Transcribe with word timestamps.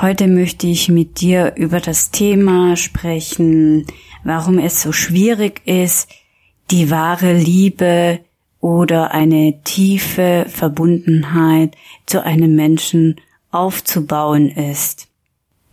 Heute 0.00 0.28
möchte 0.28 0.68
ich 0.68 0.88
mit 0.88 1.20
dir 1.20 1.54
über 1.56 1.80
das 1.80 2.12
Thema 2.12 2.76
sprechen, 2.76 3.84
warum 4.22 4.60
es 4.60 4.80
so 4.80 4.92
schwierig 4.92 5.62
ist, 5.64 6.08
die 6.70 6.88
wahre 6.88 7.32
Liebe 7.32 8.20
oder 8.60 9.10
eine 9.10 9.60
tiefe 9.64 10.46
Verbundenheit 10.48 11.76
zu 12.06 12.22
einem 12.22 12.54
Menschen 12.54 13.20
aufzubauen 13.50 14.50
ist. 14.50 15.08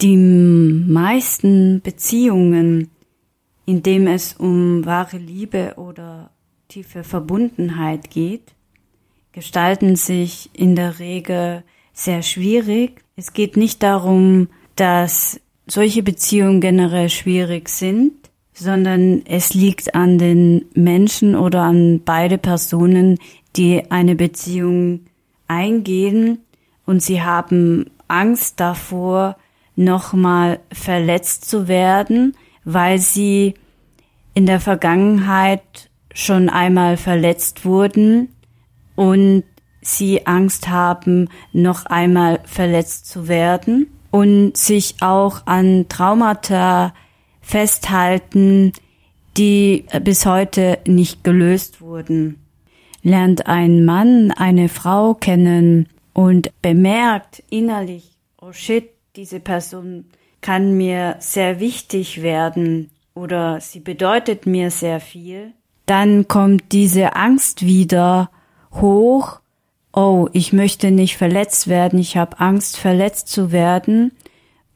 Die 0.02 0.18
meisten 0.18 1.82
Beziehungen, 1.82 2.90
in 3.68 3.84
dem 3.84 4.08
es 4.08 4.34
um 4.34 4.88
wahre 4.88 5.18
Liebe 5.18 5.76
oder 5.78 6.32
tiefe 6.68 7.04
Verbundenheit 7.04 8.10
geht, 8.10 8.56
gestalten 9.34 9.96
sich 9.96 10.50
in 10.54 10.76
der 10.76 10.98
Regel 10.98 11.64
sehr 11.94 12.24
schwierig. 12.24 13.05
Es 13.18 13.32
geht 13.32 13.56
nicht 13.56 13.82
darum, 13.82 14.50
dass 14.76 15.40
solche 15.68 16.04
Beziehungen 16.04 16.60
generell 16.60 17.10
schwierig 17.10 17.70
sind, 17.70 18.12
sondern 18.54 19.22
es 19.26 19.54
liegt 19.54 19.96
an 19.96 20.18
den 20.18 20.66
Menschen 20.74 21.36
oder 21.36 21.62
an 21.62 22.02
beide 22.04 22.38
Personen, 22.38 23.18
die 23.56 23.90
eine 23.90 24.16
Beziehung 24.16 25.06
eingehen 25.48 26.40
und 26.86 27.02
sie 27.02 27.22
haben 27.22 27.90
Angst 28.10 28.60
davor, 28.60 29.38
nochmal 29.78 30.60
verletzt 30.72 31.50
zu 31.50 31.70
werden, 31.70 32.36
weil 32.66 33.00
sie 33.00 33.54
in 34.34 34.46
der 34.46 34.60
Vergangenheit 34.60 35.90
schon 36.14 36.50
einmal 36.50 36.98
verletzt 36.98 37.64
wurden 37.64 38.30
und 38.96 39.44
sie 39.88 40.26
Angst 40.26 40.68
haben, 40.68 41.30
noch 41.54 41.86
einmal 41.86 42.40
verletzt 42.46 43.08
zu 43.08 43.28
werden 43.28 43.88
und 44.12 44.56
sich 44.56 44.96
auch 45.02 45.46
an 45.46 45.88
Traumata 45.90 46.94
festhalten, 47.42 48.74
die 49.38 49.86
bis 50.02 50.26
heute 50.26 50.80
nicht 50.88 51.24
gelöst 51.24 51.82
wurden. 51.82 52.40
Lernt 53.04 53.48
ein 53.48 53.86
Mann 53.86 54.32
eine 54.32 54.70
Frau 54.70 55.14
kennen 55.14 55.90
und 56.14 56.50
bemerkt 56.62 57.44
innerlich, 57.50 58.18
oh 58.42 58.52
shit, 58.52 58.90
diese 59.16 59.40
Person 59.40 60.06
kann 60.42 60.78
mir 60.78 61.18
sehr 61.20 61.60
wichtig 61.60 62.22
werden 62.22 62.90
oder 63.14 63.60
sie 63.62 63.80
bedeutet 63.80 64.46
mir 64.46 64.72
sehr 64.72 65.00
viel, 65.00 65.54
dann 65.86 66.28
kommt 66.28 66.72
diese 66.72 67.16
Angst 67.16 67.66
wieder 67.66 68.30
hoch 68.72 69.40
oh, 69.96 70.28
ich 70.34 70.54
möchte 70.54 70.92
nicht 70.92 71.18
verletzt 71.18 71.68
werden, 71.68 71.98
ich 71.98 72.18
habe 72.18 72.40
Angst, 72.40 72.78
verletzt 72.78 73.30
zu 73.30 73.52
werden. 73.52 74.12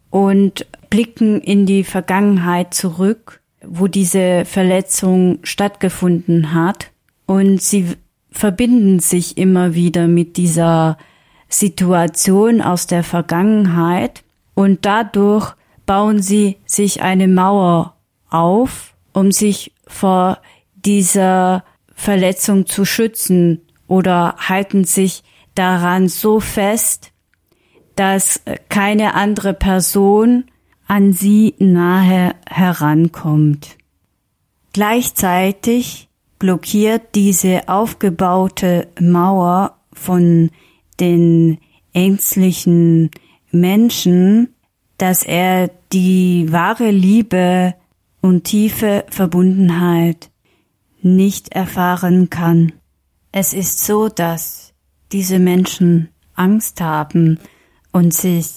Und 0.10 0.66
blicken 0.90 1.40
in 1.42 1.66
die 1.66 1.84
Vergangenheit 1.84 2.74
zurück, 2.74 3.42
wo 3.64 3.88
diese 3.88 4.46
Verletzung 4.46 5.40
stattgefunden 5.44 6.54
hat. 6.54 6.92
Und 7.26 7.62
sie 7.62 7.96
verbinden 8.32 9.00
sich 9.00 9.38
immer 9.38 9.76
wieder 9.76 10.08
mit 10.08 10.38
dieser 10.38 10.98
Situation 11.48 12.62
aus 12.62 12.88
der 12.88 13.04
Vergangenheit. 13.04 14.24
Und 14.56 14.86
dadurch 14.86 15.54
bauen 15.86 16.22
sie 16.22 16.58
sich 16.66 17.02
eine 17.02 17.28
Mauer 17.28 17.96
auf, 18.30 18.96
um 19.14 19.32
sich 19.32 19.74
vor 19.88 20.40
dieser 20.76 21.64
Verletzung 21.94 22.66
zu 22.66 22.86
schützen 22.86 23.62
oder 23.90 24.36
halten 24.38 24.86
sich 24.86 25.24
daran 25.56 26.08
so 26.08 26.40
fest, 26.40 27.12
dass 27.96 28.42
keine 28.70 29.16
andere 29.16 29.54
Person 29.54 30.46
an 30.88 31.12
sie 31.12 31.56
nahe 31.60 32.34
herankommt. 32.50 33.78
Gleichzeitig 34.72 36.08
blockiert 36.38 37.16
diese 37.16 37.68
aufgebaute 37.68 38.88
Mauer 39.02 39.78
von 39.92 40.52
den 41.00 41.58
ängstlichen 41.94 43.12
Menschen, 43.52 44.56
dass 44.98 45.24
er 45.24 45.70
die 45.92 46.52
wahre 46.52 46.92
Liebe 46.92 47.76
und 48.22 48.46
tiefe 48.46 49.06
Verbundenheit 49.10 50.30
nicht 51.02 51.54
erfahren 51.54 52.30
kann. 52.30 52.74
Es 53.32 53.54
ist 53.54 53.86
so, 53.86 54.10
dass 54.10 54.74
diese 55.12 55.40
Menschen 55.40 56.10
Angst 56.36 56.82
haben 56.82 57.40
und 57.92 58.14
sich 58.14 58.48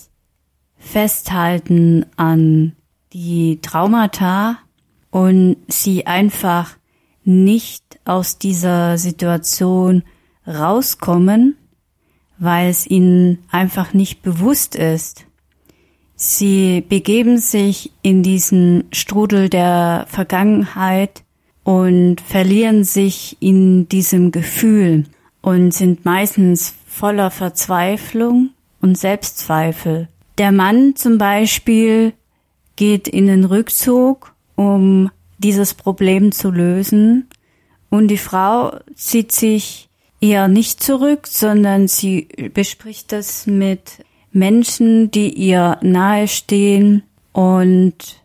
festhalten 0.77 2.07
an 2.17 2.75
die 3.13 3.61
Traumata 3.61 4.59
und 5.11 5.57
sie 5.69 6.07
einfach 6.07 6.77
nicht 7.25 8.01
aus 8.05 8.39
dieser 8.39 8.99
Situation 8.99 10.03
rauskommen, 10.47 11.57
weil 12.39 12.71
es 12.71 12.87
ihnen 12.87 13.39
einfach 13.51 13.93
nicht 13.93 14.23
bewusst 14.23 14.75
ist. 14.75 15.27
Sie 16.17 16.81
begeben 16.81 17.39
sich 17.39 17.93
in 18.03 18.23
diesen 18.23 18.85
Strudel 18.93 19.49
der 19.49 20.07
Vergangenheit 20.09 21.22
und 21.65 22.21
verlieren 22.21 22.85
sich 22.85 23.37
in 23.41 23.89
diesem 23.89 24.33
Gefühl 24.33 25.05
und 25.41 25.73
sind 25.73 26.05
meistens 26.05 26.75
voller 26.87 27.31
Verzweiflung 27.31 28.51
und 28.81 28.99
Selbstzweifel. 28.99 30.09
Der 30.39 30.53
Mann 30.53 30.97
zum 30.97 31.19
Beispiel 31.19 32.15
geht 32.77 33.07
in 33.09 33.27
den 33.27 33.45
Rückzug, 33.45 34.35
um 34.57 35.11
dieses 35.39 35.75
Problem 35.75 36.33
zu 36.33 36.51
lösen, 36.51 37.29
und 37.93 38.09
die 38.09 38.17
Frau 38.17 38.79
zieht 38.95 39.33
sich 39.33 39.91
eher 40.19 40.49
nicht 40.49 40.83
zurück, 40.83 41.27
sondern 41.27 41.89
sie 41.89 42.27
bespricht 42.55 43.13
das 43.13 43.47
mit 43.47 44.03
Menschen, 44.31 45.11
die 45.11 45.29
ihr 45.29 45.77
nahestehen 45.83 47.03
und 47.33 48.23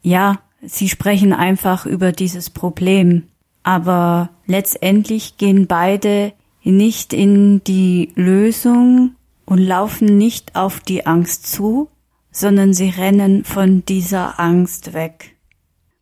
ja, 0.00 0.40
Sie 0.62 0.88
sprechen 0.88 1.32
einfach 1.32 1.86
über 1.86 2.12
dieses 2.12 2.50
Problem. 2.50 3.24
Aber 3.62 4.30
letztendlich 4.46 5.36
gehen 5.36 5.66
beide 5.66 6.32
nicht 6.62 7.12
in 7.12 7.62
die 7.64 8.12
Lösung 8.14 9.16
und 9.46 9.58
laufen 9.58 10.18
nicht 10.18 10.56
auf 10.56 10.80
die 10.80 11.06
Angst 11.06 11.46
zu, 11.50 11.88
sondern 12.30 12.72
sie 12.74 12.90
rennen 12.90 13.44
von 13.44 13.84
dieser 13.84 14.38
Angst 14.38 14.92
weg. 14.92 15.36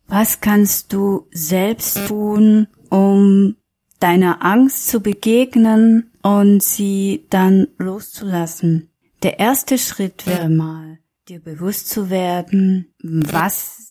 Was 0.07 0.41
kannst 0.41 0.93
du 0.93 1.27
selbst 1.31 2.07
tun, 2.07 2.67
um 2.89 3.55
deiner 3.99 4.43
Angst 4.43 4.87
zu 4.87 5.01
begegnen 5.01 6.11
und 6.21 6.63
sie 6.63 7.25
dann 7.29 7.67
loszulassen? 7.77 8.89
Der 9.23 9.39
erste 9.39 9.77
Schritt 9.77 10.25
wäre 10.25 10.49
mal, 10.49 10.99
dir 11.27 11.39
bewusst 11.39 11.89
zu 11.89 12.09
werden, 12.09 12.93
was 13.03 13.88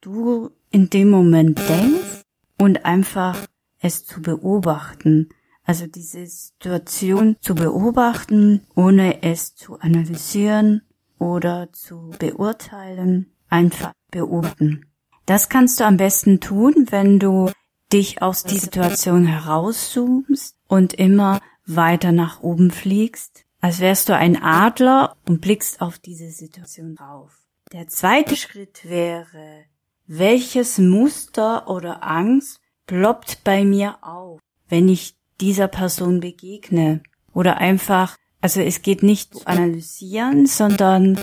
du 0.00 0.50
in 0.70 0.90
dem 0.90 1.10
Moment 1.10 1.58
denkst 1.58 2.24
und 2.58 2.84
einfach 2.84 3.46
es 3.78 4.04
zu 4.04 4.22
beobachten. 4.22 5.28
Also 5.64 5.86
diese 5.86 6.26
Situation 6.26 7.36
zu 7.40 7.54
beobachten, 7.54 8.66
ohne 8.74 9.22
es 9.22 9.54
zu 9.54 9.78
analysieren 9.78 10.82
oder 11.18 11.72
zu 11.72 12.10
beurteilen, 12.18 13.32
einfach 13.48 13.92
beobachten. 14.10 14.86
Das 15.26 15.48
kannst 15.48 15.80
du 15.80 15.84
am 15.84 15.96
besten 15.96 16.40
tun, 16.40 16.86
wenn 16.90 17.18
du 17.18 17.50
dich 17.92 18.22
aus 18.22 18.44
dieser 18.44 18.62
Situation 18.62 19.26
herauszoomst 19.26 20.56
und 20.66 20.94
immer 20.94 21.40
weiter 21.66 22.12
nach 22.12 22.40
oben 22.40 22.70
fliegst, 22.70 23.44
als 23.60 23.80
wärst 23.80 24.08
du 24.08 24.16
ein 24.16 24.40
Adler 24.40 25.16
und 25.28 25.40
blickst 25.40 25.80
auf 25.80 25.98
diese 25.98 26.30
Situation 26.30 26.96
rauf. 26.98 27.32
Der 27.72 27.86
zweite 27.86 28.34
Schritt 28.36 28.88
wäre, 28.88 29.64
welches 30.12 30.78
Muster 30.78 31.70
oder 31.70 32.02
Angst 32.02 32.60
ploppt 32.86 33.44
bei 33.44 33.64
mir 33.64 33.98
auf, 34.02 34.40
wenn 34.68 34.88
ich 34.88 35.14
dieser 35.40 35.68
Person 35.68 36.18
begegne? 36.18 37.00
Oder 37.32 37.58
einfach, 37.58 38.16
Also 38.40 38.60
es 38.60 38.82
geht 38.82 39.04
nicht 39.04 39.34
zu 39.34 39.46
analysieren, 39.46 40.46
sondern 40.46 41.16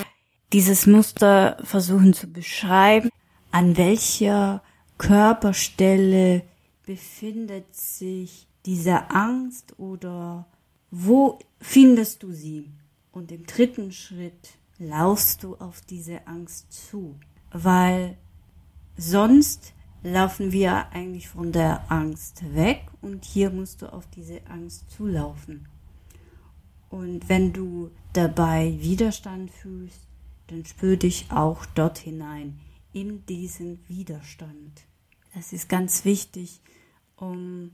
dieses 0.53 0.87
Muster 0.87 1.57
versuchen 1.63 2.13
zu 2.13 2.27
beschreiben, 2.27 3.09
an 3.51 3.75
welcher 3.75 4.63
Körperstelle 4.97 6.43
befindet 6.85 7.75
sich 7.75 8.47
diese 8.65 9.09
Angst 9.11 9.77
oder 9.79 10.47
wo 10.91 11.39
findest 11.59 12.23
du 12.23 12.31
sie? 12.31 12.71
Und 13.11 13.33
im 13.33 13.45
dritten 13.45 13.91
Schritt 13.91 14.57
laufst 14.77 15.43
du 15.43 15.55
auf 15.55 15.81
diese 15.81 16.25
Angst 16.25 16.71
zu, 16.71 17.19
weil 17.51 18.17
sonst 18.97 19.73
laufen 20.03 20.51
wir 20.51 20.91
eigentlich 20.91 21.29
von 21.29 21.51
der 21.51 21.91
Angst 21.91 22.43
weg 22.53 22.85
und 23.01 23.25
hier 23.25 23.49
musst 23.49 23.81
du 23.81 23.91
auf 23.91 24.07
diese 24.07 24.45
Angst 24.47 24.89
zulaufen. 24.91 25.67
Und 26.89 27.27
wenn 27.29 27.53
du 27.53 27.91
dabei 28.13 28.77
Widerstand 28.79 29.51
fühlst, 29.51 29.99
dann 30.47 30.65
spür 30.65 30.97
dich 30.97 31.27
auch 31.29 31.65
dort 31.65 31.97
hinein, 31.97 32.59
in 32.93 33.25
diesen 33.25 33.79
Widerstand. 33.87 34.85
Das 35.35 35.53
ist 35.53 35.67
ganz 35.67 36.05
wichtig, 36.05 36.61
um 37.17 37.71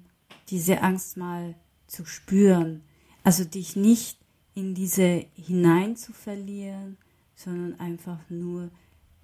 diese 0.49 0.81
Angst 0.81 1.17
mal 1.17 1.55
zu 1.87 2.05
spüren. 2.05 2.81
Also 3.23 3.45
dich 3.45 3.75
nicht 3.75 4.17
in 4.55 4.73
diese 4.75 5.25
hinein 5.35 5.95
zu 5.95 6.11
verlieren, 6.13 6.97
sondern 7.35 7.79
einfach 7.79 8.19
nur 8.29 8.69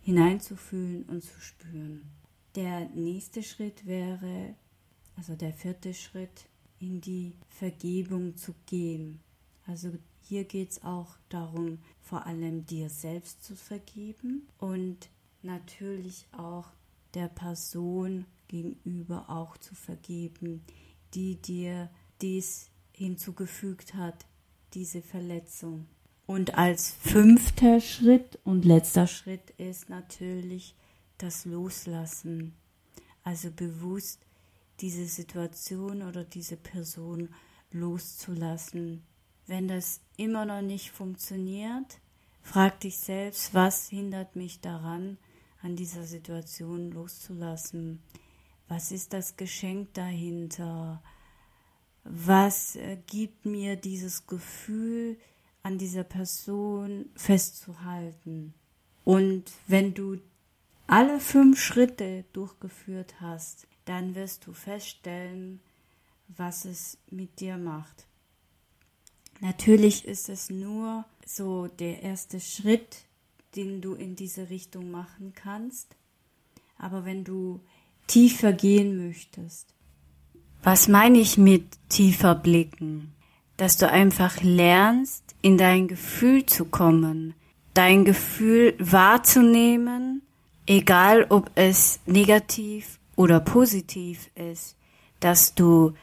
hineinzufühlen 0.10 1.04
und 1.04 1.24
zu 1.24 1.40
spüren. 1.40 2.02
Der 2.56 2.90
nächste 2.90 3.44
Schritt 3.44 3.86
wäre, 3.86 4.56
also 5.16 5.36
der 5.36 5.54
vierte 5.54 5.94
Schritt, 5.94 6.48
in 6.80 7.00
die 7.00 7.36
Vergebung 7.48 8.36
zu 8.36 8.56
gehen. 8.66 9.20
Also 9.68 9.92
hier 10.22 10.46
geht 10.46 10.72
es 10.72 10.84
auch 10.84 11.18
darum, 11.30 11.80
vor 12.02 12.26
allem 12.26 12.66
dir 12.66 12.90
selbst 12.90 13.44
zu 13.44 13.56
vergeben 13.56 14.48
und 14.58 15.10
natürlich 15.44 16.26
auch 16.32 16.72
der 17.14 17.28
Person 17.28 18.26
gegenüber 18.48 19.30
auch 19.30 19.58
zu 19.58 19.76
vergeben, 19.76 20.64
die 21.14 21.36
dir 21.36 21.90
dies 22.22 22.72
hinzugefügt 22.94 23.94
hat, 23.94 24.26
diese 24.74 25.02
Verletzung. 25.02 25.86
Und 26.30 26.60
als 26.60 26.92
fünfter 26.92 27.82
Schritt 27.82 28.38
und 28.44 28.64
letzter 28.64 29.08
Schritt 29.08 29.50
ist 29.58 29.90
natürlich 29.90 30.76
das 31.18 31.46
Loslassen. 31.46 32.54
Also 33.24 33.50
bewusst 33.50 34.28
diese 34.80 35.08
Situation 35.08 36.04
oder 36.04 36.24
diese 36.24 36.56
Person 36.56 37.30
loszulassen, 37.72 39.02
wenn 39.48 39.68
das 39.68 40.02
immer 40.18 40.46
noch 40.46 40.62
nicht 40.62 40.92
funktioniert, 40.92 42.00
frag 42.44 42.80
dich 42.82 43.00
selbst, 43.00 43.56
was 43.56 43.90
hindert 43.90 44.36
mich 44.36 44.62
daran, 44.62 45.18
an 45.64 45.76
dieser 45.76 46.04
Situation 46.04 46.92
loszulassen? 46.92 48.04
Was 48.68 48.92
ist 48.92 49.14
das 49.14 49.36
Geschenk 49.36 49.96
dahinter? 49.96 51.02
Was 52.04 52.76
äh, 52.76 53.00
gibt 53.08 53.48
mir 53.48 53.76
dieses 53.78 54.28
Gefühl, 54.28 55.18
an 55.64 55.78
dieser 55.78 56.04
Person 56.04 57.10
festzuhalten? 57.16 58.54
Und 59.04 59.52
wenn 59.68 59.94
du 59.94 60.20
alle 60.88 61.20
fünf 61.20 61.62
Schritte 61.62 62.26
durchgeführt 62.34 63.22
hast, 63.22 63.68
dann 63.86 64.16
wirst 64.16 64.46
du 64.48 64.54
feststellen, 64.54 65.60
was 66.28 66.66
es 66.66 66.98
mit 67.10 67.40
dir 67.40 67.58
macht. 67.58 68.06
Natürlich 69.40 70.06
ist 70.06 70.30
es 70.30 70.50
nur 70.50 71.06
so 71.26 71.68
der 71.68 72.04
erste 72.04 72.40
Schritt, 72.40 73.06
den 73.56 73.82
du 73.82 73.94
in 73.94 74.16
diese 74.16 74.50
Richtung 74.50 74.92
machen 74.92 75.34
kannst. 75.34 75.96
Aber 76.78 77.06
wenn 77.06 77.24
du 77.24 77.62
tiefer 78.08 78.54
gehen 78.54 79.08
möchtest, 79.08 79.74
was 80.62 80.88
meine 80.88 81.20
ich 81.20 81.38
mit 81.38 81.66
tiefer 81.90 82.36
blicken? 82.36 83.14
Dass 83.60 83.76
du 83.76 83.90
einfach 83.90 84.42
lernst, 84.42 85.36
in 85.42 85.58
dein 85.58 85.90
Gefühl 85.90 86.46
zu 86.46 86.64
kommen, 86.64 87.34
dein 87.74 88.06
Gefühl 88.06 88.74
wahrzunehmen, 88.80 90.22
egal 90.66 91.26
ob 91.28 91.52
es 91.56 92.00
negativ 92.06 93.00
oder 93.18 93.42
positiv 93.42 94.30
ist, 94.36 94.78
dass 95.20 95.56
du 95.56 95.94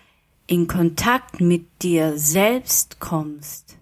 in 0.47 0.69
Kontakt 0.69 1.41
mit 1.41 1.83
dir 1.83 2.19
selbst 2.19 3.01
kommst 3.01 3.79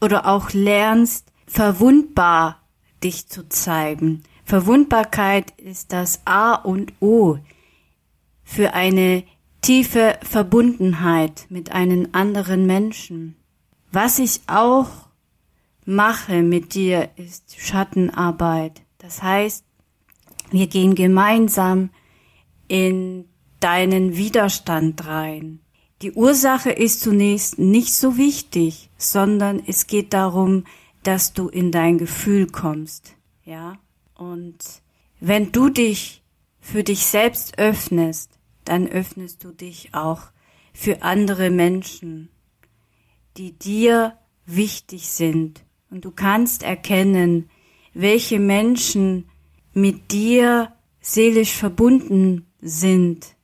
oder 0.00 0.26
auch 0.26 0.54
lernst, 0.54 1.30
verwundbar 1.46 2.62
dich 3.04 3.28
zu 3.28 3.46
zeigen. 3.50 4.22
Verwundbarkeit 4.46 5.50
ist 5.58 5.92
das 5.92 6.22
A 6.24 6.54
und 6.54 6.94
O 7.00 7.36
für 8.42 8.72
eine 8.72 9.24
tiefe 9.62 10.18
Verbundenheit 10.22 11.46
mit 11.48 11.72
einem 11.72 12.08
anderen 12.12 12.66
Menschen. 12.66 13.36
Was 13.90 14.18
ich 14.18 14.40
auch 14.46 15.08
mache 15.88 16.42
mit 16.42 16.74
dir 16.74 17.08
ist 17.16 17.58
Schattenarbeit. 17.58 18.82
Das 18.98 19.22
heißt, 19.22 19.64
wir 20.50 20.66
gehen 20.66 20.94
gemeinsam 20.94 21.90
in 22.68 23.24
deinen 23.60 24.16
Widerstand 24.16 25.06
rein. 25.06 25.60
Die 26.02 26.12
Ursache 26.12 26.70
ist 26.70 27.00
zunächst 27.00 27.58
nicht 27.58 27.94
so 27.94 28.18
wichtig, 28.18 28.90
sondern 28.98 29.62
es 29.66 29.86
geht 29.86 30.12
darum, 30.12 30.64
dass 31.02 31.32
du 31.32 31.48
in 31.48 31.72
dein 31.72 31.96
Gefühl 31.98 32.46
kommst, 32.46 33.16
ja? 33.44 33.78
Und 34.14 34.58
wenn 35.20 35.52
du 35.52 35.70
dich 35.70 36.22
für 36.60 36.84
dich 36.84 37.06
selbst 37.06 37.58
öffnest, 37.58 38.37
dann 38.68 38.86
öffnest 38.86 39.44
du 39.44 39.52
dich 39.52 39.94
auch 39.94 40.22
für 40.72 41.02
andere 41.02 41.50
Menschen, 41.50 42.28
die 43.36 43.52
dir 43.52 44.18
wichtig 44.46 45.08
sind. 45.08 45.64
Und 45.90 46.04
du 46.04 46.10
kannst 46.10 46.62
erkennen, 46.62 47.50
welche 47.94 48.38
Menschen 48.38 49.28
mit 49.72 50.12
dir 50.12 50.72
seelisch 51.00 51.54
verbunden 51.54 52.46
sind 52.60 53.36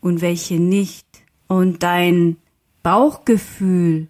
und 0.00 0.20
welche 0.20 0.60
nicht 0.60 1.06
und 1.46 1.82
dein 1.82 2.36
Bauchgefühl 2.82 4.08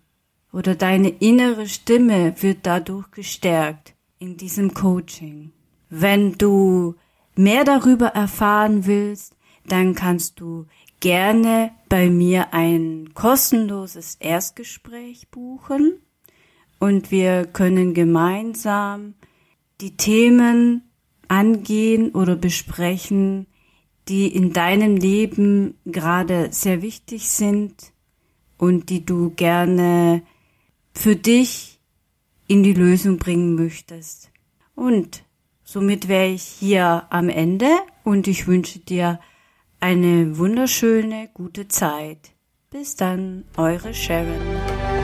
oder 0.52 0.74
deine 0.74 1.08
innere 1.08 1.68
Stimme 1.68 2.34
wird 2.42 2.58
dadurch 2.64 3.10
gestärkt 3.10 3.94
in 4.18 4.36
diesem 4.36 4.74
Coaching. 4.74 5.52
Wenn 5.88 6.32
du 6.32 6.96
mehr 7.34 7.64
darüber 7.64 8.08
erfahren 8.08 8.86
willst, 8.86 9.36
dann 9.68 9.94
kannst 9.94 10.40
du 10.40 10.66
gerne 11.00 11.70
bei 11.88 12.10
mir 12.10 12.52
ein 12.52 13.10
kostenloses 13.14 14.16
Erstgespräch 14.16 15.28
buchen 15.30 16.00
und 16.78 17.10
wir 17.10 17.44
können 17.46 17.94
gemeinsam 17.94 19.14
die 19.80 19.96
Themen 19.96 20.82
angehen 21.28 22.10
oder 22.10 22.36
besprechen, 22.36 23.46
die 24.08 24.26
in 24.26 24.52
deinem 24.52 24.96
Leben 24.96 25.74
gerade 25.84 26.48
sehr 26.50 26.82
wichtig 26.82 27.28
sind 27.30 27.92
und 28.56 28.88
die 28.90 29.04
du 29.04 29.30
gerne 29.30 30.22
für 30.94 31.14
dich 31.14 31.78
in 32.48 32.62
die 32.62 32.72
Lösung 32.72 33.18
bringen 33.18 33.54
möchtest. 33.54 34.30
Und 34.74 35.24
somit 35.62 36.08
wäre 36.08 36.28
ich 36.28 36.42
hier 36.42 37.06
am 37.10 37.28
Ende 37.28 37.68
und 38.02 38.26
ich 38.26 38.46
wünsche 38.46 38.78
dir 38.78 39.20
eine 39.80 40.38
wunderschöne, 40.38 41.28
gute 41.32 41.68
Zeit. 41.68 42.32
Bis 42.70 42.96
dann, 42.96 43.44
eure 43.56 43.94
Sharon. 43.94 44.97